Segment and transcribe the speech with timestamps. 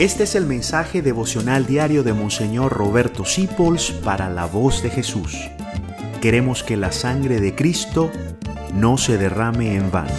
[0.00, 5.36] Este es el mensaje devocional diario de Monseñor Roberto Sipols para la voz de Jesús.
[6.22, 8.10] Queremos que la sangre de Cristo
[8.72, 10.14] no se derrame en vano.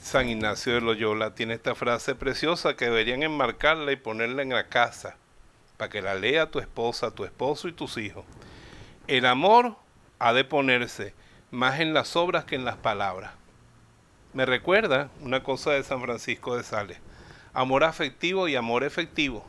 [0.00, 4.68] San Ignacio de Loyola tiene esta frase preciosa que deberían enmarcarla y ponerla en la
[4.68, 5.18] casa
[5.76, 8.24] para que la lea tu esposa, tu esposo y tus hijos.
[9.08, 9.76] El amor
[10.20, 11.12] ha de ponerse
[11.50, 13.32] más en las obras que en las palabras.
[14.32, 16.98] Me recuerda una cosa de San Francisco de Sales
[17.58, 19.44] amor afectivo y amor efectivo.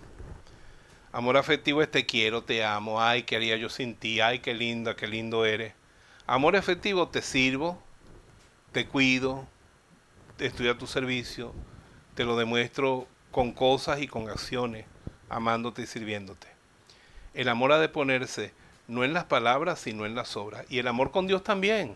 [1.12, 4.56] Amor afectivo es te quiero, te amo, ay, qué haría yo sin ti, ay, qué
[4.56, 5.74] linda, qué lindo eres.
[6.26, 7.80] Amor efectivo, te sirvo,
[8.72, 9.46] te cuido,
[10.40, 11.54] estoy a tu servicio,
[12.16, 14.88] te lo demuestro con cosas y con acciones,
[15.30, 16.48] amándote y sirviéndote.
[17.36, 18.54] El amor ha de ponerse
[18.88, 20.66] no en las palabras, sino en las obras.
[20.68, 21.96] Y el amor con Dios también.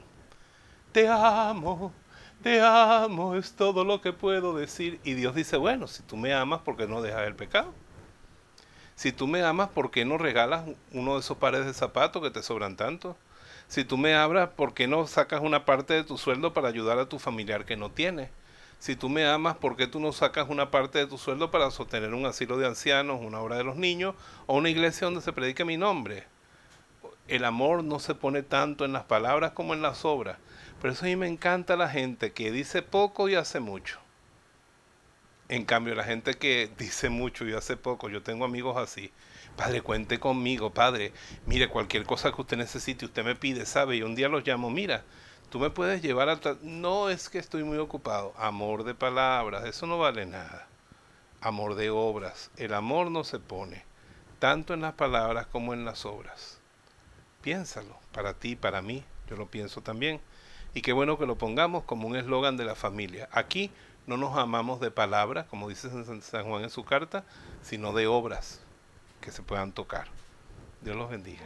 [0.91, 1.91] Te amo,
[2.43, 4.99] te amo, es todo lo que puedo decir.
[5.03, 7.73] Y Dios dice, bueno, si tú me amas, ¿por qué no dejas el pecado?
[8.95, 12.29] Si tú me amas, ¿por qué no regalas uno de esos pares de zapatos que
[12.29, 13.17] te sobran tanto?
[13.67, 16.99] Si tú me abras, ¿por qué no sacas una parte de tu sueldo para ayudar
[16.99, 18.29] a tu familiar que no tiene?
[18.77, 21.71] Si tú me amas, ¿por qué tú no sacas una parte de tu sueldo para
[21.71, 25.31] sostener un asilo de ancianos, una obra de los niños o una iglesia donde se
[25.31, 26.25] predique mi nombre?
[27.27, 30.37] El amor no se pone tanto en las palabras como en las obras.
[30.81, 33.99] Por eso a mí me encanta la gente que dice poco y hace mucho.
[35.47, 39.11] En cambio, la gente que dice mucho y hace poco, yo tengo amigos así.
[39.55, 41.13] Padre, cuente conmigo, padre.
[41.45, 43.97] Mire, cualquier cosa que usted necesite, usted me pide, ¿sabe?
[43.97, 45.03] Y un día los llamo, mira,
[45.49, 46.39] tú me puedes llevar a...
[46.61, 48.33] No es que estoy muy ocupado.
[48.35, 50.67] Amor de palabras, eso no vale nada.
[51.39, 52.51] Amor de obras.
[52.57, 53.85] El amor no se pone,
[54.39, 56.62] tanto en las palabras como en las obras.
[57.43, 60.21] Piénsalo, para ti, para mí, yo lo pienso también.
[60.73, 63.29] Y qué bueno que lo pongamos como un eslogan de la familia.
[63.31, 63.69] Aquí
[64.07, 65.89] no nos amamos de palabras, como dice
[66.21, 67.25] San Juan en su carta,
[67.61, 68.61] sino de obras
[69.21, 70.07] que se puedan tocar.
[70.81, 71.41] Dios los bendiga.